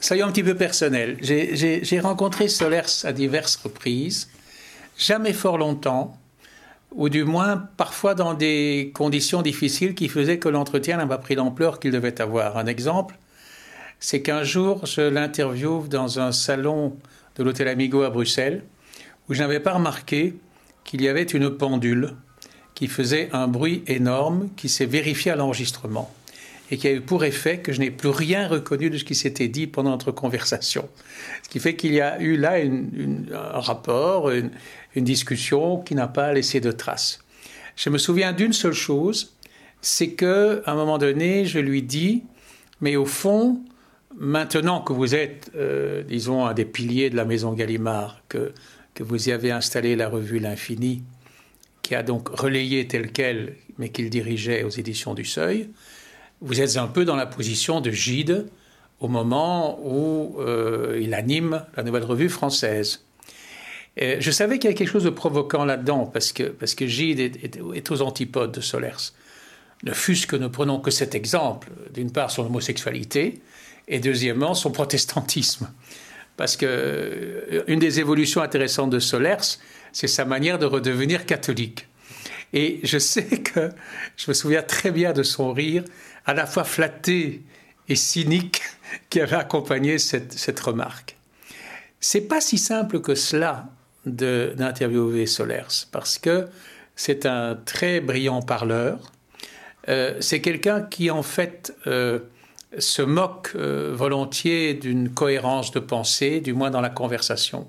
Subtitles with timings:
[0.00, 1.16] soyons un petit peu personnel.
[1.20, 4.28] J'ai rencontré Solers à diverses reprises,
[4.96, 6.16] jamais fort longtemps,
[6.92, 11.34] ou du moins parfois dans des conditions difficiles qui faisaient que l'entretien n'a pas pris
[11.34, 12.56] l'ampleur qu'il devait avoir.
[12.56, 13.18] Un exemple,
[14.00, 16.96] c'est qu'un jour, je l'interviewe dans un salon
[17.36, 18.64] de l'Hôtel Amigo à Bruxelles,
[19.28, 20.34] où je n'avais pas remarqué
[20.84, 22.14] qu'il y avait une pendule
[22.74, 26.10] qui faisait un bruit énorme qui s'est vérifié à l'enregistrement
[26.70, 29.14] et qui a eu pour effet que je n'ai plus rien reconnu de ce qui
[29.14, 30.88] s'était dit pendant notre conversation.
[31.42, 34.50] Ce qui fait qu'il y a eu là un rapport, une,
[34.96, 37.20] discussion qui n'a pas laissé de traces.
[37.76, 39.36] Je me souviens d'une seule chose,
[39.80, 42.24] c'est que à un moment donné, je lui dis,
[42.80, 43.60] mais au fond,
[44.16, 48.52] maintenant que vous êtes, euh, disons, un des piliers de la maison Gallimard, que,
[48.94, 51.04] que vous y avez installé la revue L'Infini,
[51.82, 55.70] qui a donc relayé tel quel, mais qu'il dirigeait aux éditions du Seuil,
[56.40, 58.46] vous êtes un peu dans la position de Gide
[59.00, 63.04] au moment où euh, il anime la nouvelle revue française.
[63.96, 67.20] je savais qu'il y avait quelque chose de provoquant là-dedans, parce que, parce que Gide
[67.20, 69.12] est, aux antipodes de Solers.
[69.84, 73.40] Ne fût-ce que nous prenons que cet exemple, d'une part son homosexualité,
[73.88, 75.70] et deuxièmement son protestantisme.
[76.36, 79.58] Parce que euh, une des évolutions intéressantes de Solers,
[79.92, 81.88] c'est sa manière de redevenir catholique.
[82.52, 83.70] Et je sais que
[84.16, 85.84] je me souviens très bien de son rire
[86.24, 87.42] à la fois flatté
[87.88, 88.62] et cynique
[89.10, 91.16] qui avait accompagné cette, cette remarque.
[92.00, 93.66] C'est pas si simple que cela
[94.06, 96.46] d'interviewer Solers, parce que
[96.96, 99.12] c'est un très brillant parleur.
[99.88, 102.20] Euh, c'est quelqu'un qui, en fait, euh,
[102.78, 107.68] se moque euh, volontiers d'une cohérence de pensée, du moins dans la conversation,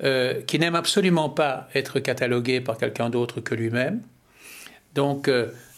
[0.00, 4.02] qui n'aime absolument pas être catalogué par quelqu'un d'autre que lui-même.
[4.94, 5.30] Donc,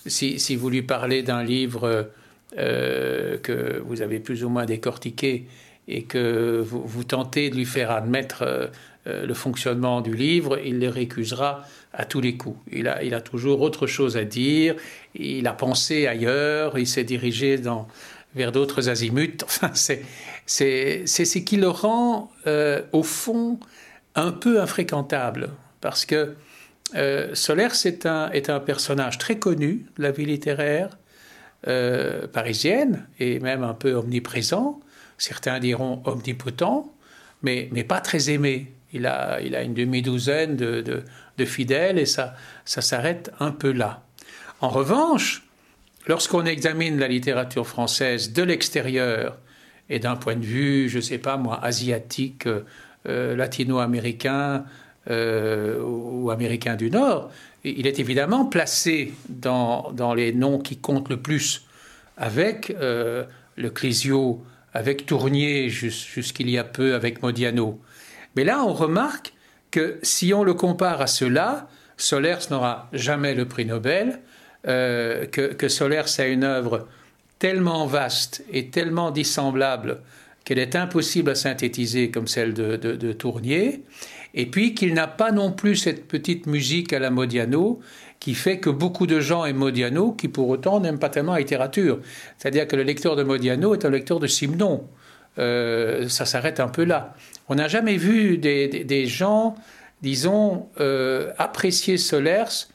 [0.07, 2.11] si, vous lui parlez d'un livre
[2.57, 5.47] euh, que vous avez plus ou moins décortiqué
[5.87, 8.67] et que vous, tentez de lui faire admettre euh,
[9.07, 11.63] euh, le fonctionnement du livre, il le récusera
[11.93, 12.59] à tous les coups.
[12.73, 14.77] Il a, toujours autre chose à dire,
[15.15, 17.61] il a pensé ailleurs, il s'est dirigé
[18.35, 19.39] vers d'autres azimuts.
[19.45, 22.31] Enfin, c'est ce qui le rend,
[22.93, 23.59] au fond,
[24.19, 25.51] un peu infréquentable.
[25.81, 26.35] Parce que
[26.95, 30.97] euh, Solaire, est un personnage très connu de la vie littéraire
[31.67, 34.81] euh, parisienne et même un peu omniprésent.
[35.19, 36.93] Certains diront omnipotent,
[37.43, 38.73] mais, mais pas très aimé.
[38.93, 41.05] Il a, il a une demi-douzaine de,
[41.45, 44.03] fidèles et ça, ça s'arrête un peu là.
[44.61, 45.45] En revanche,
[46.07, 49.39] lorsqu'on examine la littérature française de l'extérieur
[49.91, 52.49] et d'un point de vue, je ne sais pas moi, asiatique,
[53.07, 54.65] euh, latino-américain,
[55.09, 57.31] euh, ou américain du Nord,
[57.65, 61.67] il est évidemment placé dans, dans les noms qui comptent le plus,
[62.17, 63.25] avec euh,
[63.57, 64.43] le Clésio,
[64.75, 67.81] avec Tournier, jusqu'il y a peu avec Modiano.
[68.37, 69.33] Mais là, on remarque
[69.71, 74.21] que si on le compare à cela, Solers n'aura jamais le prix Nobel,
[74.65, 76.87] que, que Solers a une œuvre
[77.39, 80.01] tellement vaste et tellement dissemblable
[80.49, 83.83] qu'elle est impossible à synthétiser comme celle de, Tournier,
[84.33, 87.81] et puis qu'il n'a pas non plus cette petite musique à la Modiano
[88.19, 91.41] qui fait que beaucoup de gens aiment Modiano, qui pour autant n'aiment pas tellement la
[91.41, 92.01] littérature.
[92.39, 94.89] C'est-à-dire que le lecteur de Modiano est un lecteur de Simon.
[95.39, 97.15] Euh, ça s'arrête un peu là.
[97.51, 99.55] On n'a jamais vu des, gens,
[100.01, 102.69] disons, euh, apprécier Solers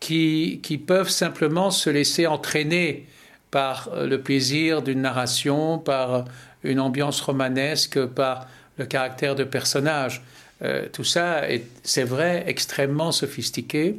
[0.00, 3.06] qui, qui, peuvent simplement se laisser entraîner
[3.50, 6.24] par le plaisir d'une narration, par
[6.62, 8.46] une ambiance romanesque, par
[8.78, 10.22] le caractère de personnage.
[10.62, 13.96] Euh, tout ça est, c'est vrai, extrêmement sophistiqué,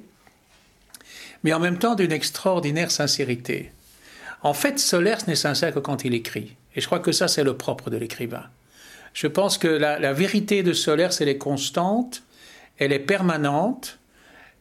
[1.44, 3.72] mais en même temps d'une extraordinaire sincérité.
[4.44, 6.56] En fait, Solers n'est sincère que quand il écrit.
[6.76, 8.46] Et je crois que ça, c'est le propre de l'écrivain.
[9.14, 12.24] Je pense que la, vérité de Solers, elle est constante,
[12.78, 14.00] elle est permanente,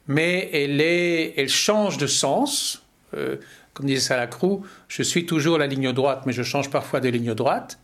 [0.06, 2.82] mais elle change de sens.
[3.14, 3.36] Euh,
[3.74, 7.34] comme disait Salacrou, je suis toujours la ligne droite, mais je change parfois de ligne
[7.34, 7.78] droite.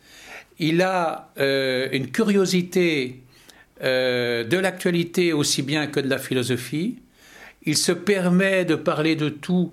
[0.59, 3.23] Il a euh, une curiosité
[3.83, 6.99] euh, de l'actualité aussi bien que de la philosophie.
[7.65, 9.73] Il se permet de parler de tout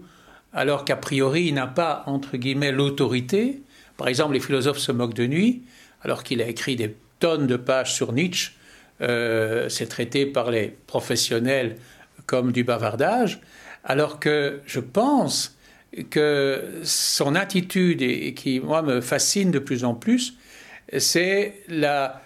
[0.54, 3.62] alors qu'a priori il n'a pas, entre guillemets, l'autorité.
[3.98, 5.64] Par exemple, les philosophes se moquent de nuit,
[6.02, 8.52] alors qu'il a écrit des tonnes de pages sur Nietzsche.
[9.00, 11.78] C'est traité par les professionnels
[12.26, 13.40] comme du bavardage,
[13.84, 15.58] alors que je pense
[16.10, 20.36] que son attitude, et qui moi me fascine de plus en plus,
[20.98, 22.22] c'est la,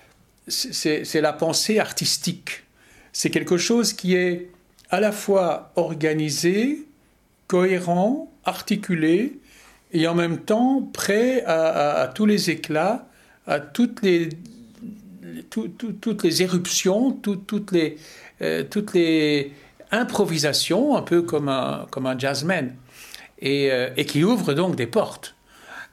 [1.38, 2.64] pensée artistique.
[3.12, 4.50] C'est quelque chose qui est
[4.90, 6.86] à la fois organisé,
[7.48, 9.40] cohérent, articulé,
[9.94, 13.08] et en même temps prêt à, tous les éclats
[13.48, 14.30] à toutes les,
[15.50, 17.98] toutes les éruptions, toutes, les,
[18.42, 19.54] euh, toutes les
[19.92, 22.76] improvisations, un peu comme un, comme un jazzman,
[23.40, 25.36] et, euh, et qui ouvre donc des portes.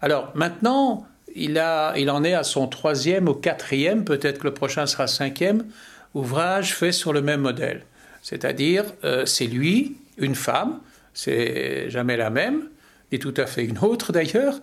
[0.01, 4.55] Alors maintenant, il, a, il en est à son troisième ou quatrième, peut-être que le
[4.55, 5.67] prochain sera cinquième,
[6.15, 7.85] ouvrage fait sur le même modèle.
[8.23, 10.81] C'est-à-dire, euh, c'est lui, une femme,
[11.13, 12.69] c'est jamais la même,
[13.13, 14.61] et tout à fait une autre d'ailleurs,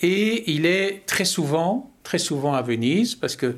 [0.00, 3.56] et il est très souvent, très souvent à Venise, parce que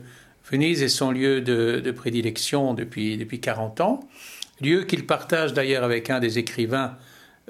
[0.51, 4.01] Venise est son lieu de, prédilection depuis, depuis 40 ans,
[4.63, 6.97] lieu qu'il partage d'ailleurs avec un des écrivains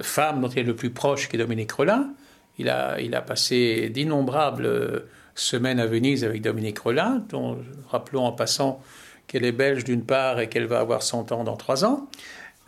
[0.01, 2.11] femmes dont il est le plus proche, qui est Dominique Rollin.
[2.59, 5.05] Il a, il a passé d'innombrables
[5.35, 8.83] semaines à Venise avec Dominique Rollin, dont rappelons en passant
[9.27, 12.09] qu'elle est belge d'une part et qu'elle va avoir 100 ans dans 3 ans.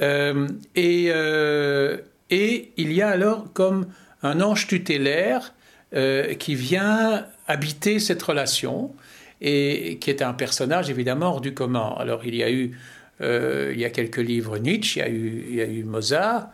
[0.00, 1.99] Euh, et, euh,
[2.31, 3.87] et il y a alors comme
[4.23, 5.55] un ange tutélaire
[5.94, 8.94] euh, qui vient habiter cette relation
[9.41, 11.94] et qui est un personnage évidemment hors du commun.
[11.99, 12.76] Alors il y a eu
[13.20, 16.49] il y a quelques livres Nietzsche, il y a eu, Mozart,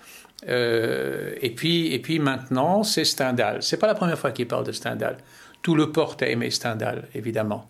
[0.47, 3.63] et, puis, et puis maintenant c'est Stendhal.
[3.63, 5.17] C'est pas la première fois qu'il parle de Stendhal.
[5.63, 7.69] Tout le porte à aimer Stendhal, évidemment.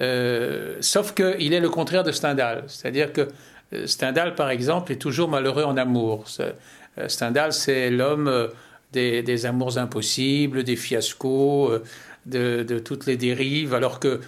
[0.00, 2.64] Euh, sauf qu'il est le contraire de Stendhal.
[2.66, 3.28] C'est-à-dire que
[3.72, 6.26] euh, Stendhal, par exemple, est toujours malheureux en amour.
[6.40, 8.48] Euh, Stendhal, c'est l'homme
[8.92, 11.80] des, amours impossibles, des fiascos,
[12.26, 14.20] de, toutes les dérives, alors que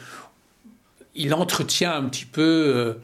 [1.14, 2.96] il entretient un petit peu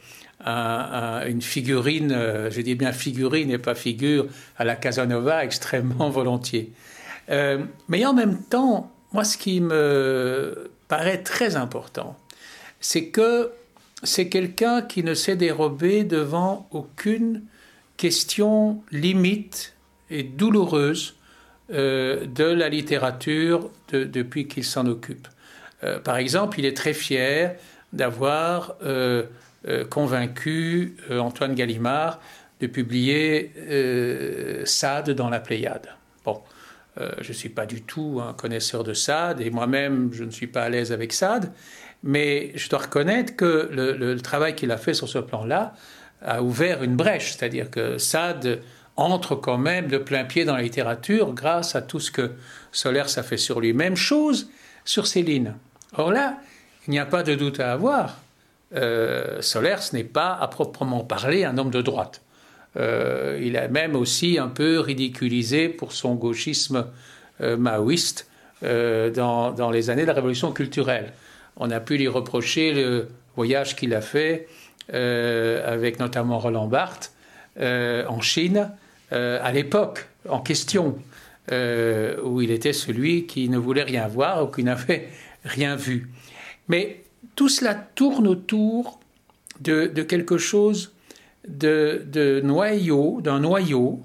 [0.45, 2.15] une figurine,
[2.49, 6.71] je dis bien figurine et pas figure, à la Casanova extrêmement volontiers.
[7.29, 12.17] mais en même temps, moi, ce qui me paraît très important,
[12.79, 13.51] c'est que
[14.03, 17.43] c'est quelqu'un qui ne s'est dérobé devant aucune
[17.95, 19.73] question limite
[20.09, 21.15] et douloureuse
[21.71, 25.27] euh, de la littérature depuis qu'il s'en occupe.
[25.83, 27.55] Euh, par exemple, il est très fier
[27.93, 29.23] d'avoir euh,
[29.89, 32.19] convaincu Antoine Gallimard
[32.59, 33.51] de publier
[34.65, 35.89] Sade dans la Pléiade.
[36.25, 36.41] Bon,
[36.97, 40.47] je ne suis pas du tout un connaisseur de Sade et moi-même je ne suis
[40.47, 41.51] pas à l'aise avec Sade,
[42.03, 45.73] mais je dois reconnaître que le, travail qu'il a fait sur ce plan-là
[46.21, 48.61] a ouvert une brèche, c'est-à-dire que Sade
[48.95, 52.31] entre quand même de plein pied dans la littérature grâce à tout ce que
[52.71, 53.73] Solers a fait sur lui.
[53.73, 54.49] Même chose
[54.85, 55.55] sur Céline.
[55.95, 56.37] Or là,
[56.87, 58.19] il n'y a pas de doute à avoir.
[58.75, 62.21] Euh, Solers n'est pas à proprement parler un homme de droite.
[62.75, 66.87] Euh, il a même aussi un peu ridiculisé pour son gauchisme
[67.41, 68.27] euh, maoïste
[68.61, 71.11] dans, les années de la révolution culturelle.
[71.57, 74.47] On a pu lui reprocher le voyage qu'il a fait
[74.93, 77.13] euh, avec notamment Roland Barthes
[77.59, 78.69] euh, en Chine
[79.13, 80.97] euh, à l'époque en question,
[81.51, 85.09] où il était celui qui ne voulait rien voir ou qui n'avait
[85.43, 86.09] rien vu.
[86.69, 87.02] Mais
[87.35, 88.99] tout cela tourne autour
[89.59, 90.93] de, quelque chose
[91.47, 94.01] de, noyau, d'un noyau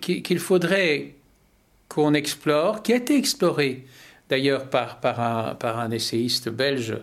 [0.00, 1.14] qu'il faudrait
[1.88, 3.84] qu'on explore, qui a été exploré
[4.30, 5.20] d'ailleurs par, par,
[5.78, 6.96] un, essayiste belge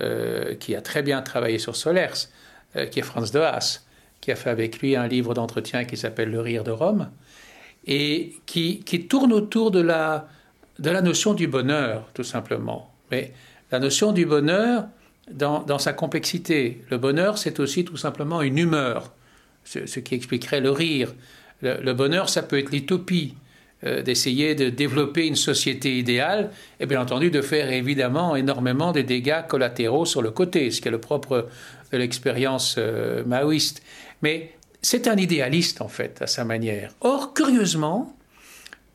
[0.00, 2.28] euh, qui a très bien travaillé sur Solers,
[2.74, 3.86] euh, qui est Franz de Haas,
[4.20, 7.08] qui a fait avec lui un livre d'entretien qui s'appelle Le rire de Rome,
[7.86, 10.28] et qui, tourne autour de la,
[10.80, 12.92] notion du bonheur, tout simplement.
[13.76, 14.86] La notion du bonheur
[15.30, 16.80] dans, sa complexité.
[16.90, 19.12] Le bonheur, c'est aussi tout simplement une humeur,
[19.64, 21.12] ce, qui expliquerait le rire.
[21.60, 23.34] le bonheur, ça peut être l'utopie,
[23.84, 29.02] euh, d'essayer de développer une société idéale et bien entendu de faire évidemment énormément de
[29.02, 31.46] dégâts collatéraux sur le côté, ce qui est le propre
[31.92, 33.82] de l'expérience euh, maoïste.
[34.22, 36.94] Mais c'est un idéaliste en fait à sa manière.
[37.02, 38.16] Or, curieusement,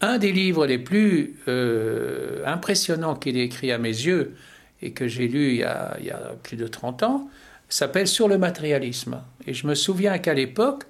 [0.01, 4.33] un des livres les plus euh, impressionnants qu'il ait écrit à mes yeux
[4.81, 7.29] et que j'ai lu il y, a, y, a, plus de 30 ans
[7.69, 9.21] s'appelle Sur le matérialisme.
[9.47, 10.83] Et je me souviens qu'à l'époque,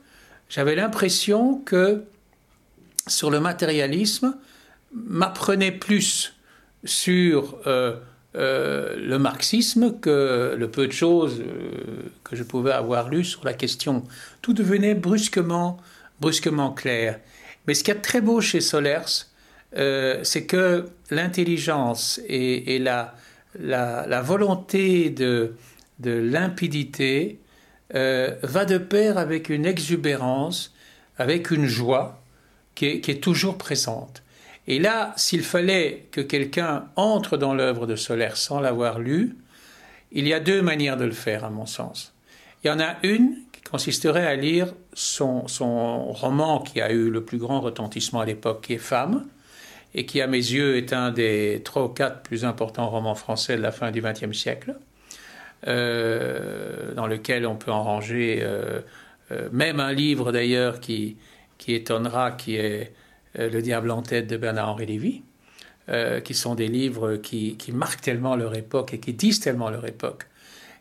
[0.50, 2.04] j'avais l'impression que
[3.08, 4.36] sur le matérialisme
[4.94, 6.34] m'apprenait plus
[6.84, 7.96] sur euh,
[8.36, 13.46] euh, le marxisme que le peu de choses euh, que je pouvais avoir lu sur
[13.46, 14.04] la question.
[14.42, 15.78] Tout devenait brusquement,
[16.20, 17.20] brusquement clair.
[17.68, 19.28] Mais ce qui est très beau chez Solers,
[19.74, 23.16] c'est que l'intelligence et, la,
[23.60, 25.54] la, volonté de,
[26.04, 27.40] limpidité
[27.94, 30.74] va de pair avec une exubérance,
[31.18, 32.22] avec une joie,
[32.76, 34.24] qui est, toujours présente.
[34.68, 39.36] Et là, s'il fallait que quelqu'un entre dans l'œuvre de Solaire sans l'avoir lu,
[40.12, 42.14] il y a deux manières de le faire, à mon sens.
[42.64, 47.10] Il y en a une qui consisterait à lire son, son roman qui a eu
[47.10, 49.26] le plus grand retentissement à l'époque, qui est Femme.
[49.94, 53.58] Et qui, à mes yeux, est un des trois ou quatre plus importants romans français
[53.58, 54.76] de la fin du XXe siècle,
[55.68, 58.80] euh, dans lequel on peut en ranger euh,
[59.32, 61.18] euh, même un livre d'ailleurs qui,
[61.58, 62.94] qui étonnera, qui est
[63.36, 65.22] Le diable en tête de Bernard-Henri Lévy,
[66.26, 69.86] qui sont des livres qui, qui, marquent tellement leur époque et qui disent tellement leur
[69.86, 70.26] époque.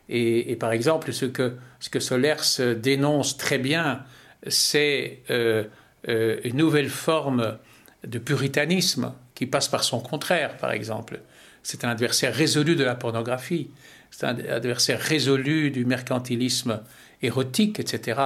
[0.09, 4.03] Et, par exemple, ce que, ce que Solers dénonce très bien,
[4.47, 7.57] c'est une nouvelle forme
[8.05, 11.21] de puritanisme qui passe par son contraire, par exemple.
[11.63, 13.69] C'est un adversaire résolu de la pornographie,
[14.09, 16.81] c'est un adversaire résolu du mercantilisme
[17.21, 18.19] érotique, etc.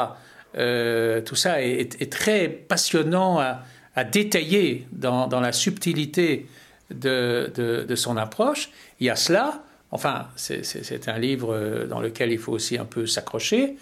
[0.57, 6.47] Euh, tout ça est, très passionnant à, détailler dans, la subtilité
[6.89, 8.69] de, son approche.
[8.99, 13.05] Il y a cela, enfin, c'est un livre dans lequel il faut aussi un peu
[13.05, 13.77] s'accrocher.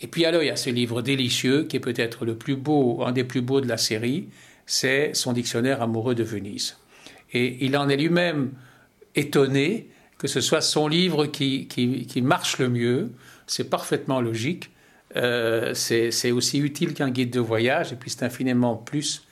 [0.00, 3.02] Et puis alors, il y a ce livre délicieux qui est peut-être le plus beau,
[3.04, 4.28] un des plus beaux de la série,
[4.68, 6.76] c'est son dictionnaire amoureux de Venise.
[7.32, 8.52] Et il en est lui-même
[9.16, 13.10] étonné que ce soit son livre qui, marche le mieux.
[13.46, 14.70] C'est parfaitement logique.
[15.16, 19.26] Euh, c'est aussi utile qu'un guide de voyage, et puis c'est infiniment plus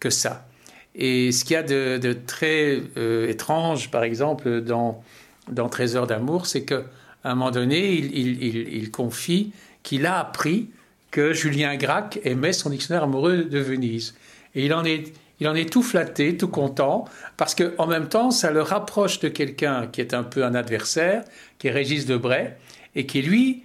[0.00, 0.48] que ça.
[0.96, 5.04] Et ce qu'il y a de, très euh, étrange, par exemple, dans,
[5.52, 6.82] dans Trésor d'amour, c'est qu'à
[7.22, 9.52] un moment donné, il, il confie
[9.84, 10.70] qu'il a appris
[11.12, 14.14] que Julien Gracq aimait son dictionnaire amoureux de Venise.
[14.54, 17.04] Et il en est, il en est tout flatté, tout content,
[17.36, 21.22] parce qu'en même temps, ça le rapproche de quelqu'un qui est un peu un adversaire,
[21.58, 22.56] qui est Régis Debray,
[22.94, 23.64] et qui, lui,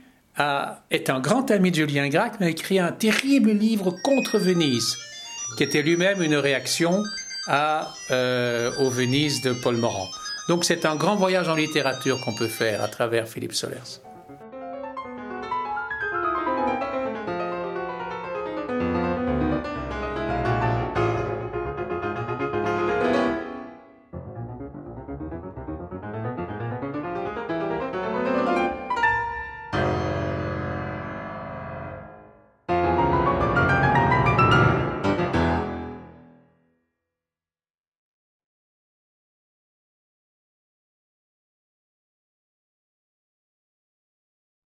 [0.89, 4.97] est un grand ami de Julien Gracq, mais a écrit un terrible livre contre Venise,
[5.57, 7.03] qui était lui-même une réaction
[7.47, 10.07] à, euh, au Venise de Paul Morand.
[10.47, 14.04] Donc c'est un grand voyage en littérature qu'on peut faire à travers Philippe Solers.